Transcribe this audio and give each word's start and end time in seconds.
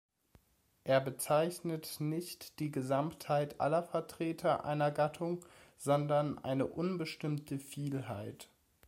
Er 0.83 0.99
bezeichnet 0.99 1.97
nicht 1.99 2.57
die 2.59 2.71
Gesamtheit 2.71 3.61
alle 3.61 3.83
Vertreter 3.83 4.65
einer 4.65 4.89
Gattung, 4.89 5.45
sondern 5.77 6.39
eine 6.43 6.65
unbestimmte 6.65 7.59
Vielheit. 7.59 8.49